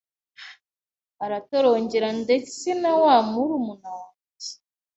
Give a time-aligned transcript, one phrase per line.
[1.23, 4.51] aratorongera ndetse na wa murumuna wanjye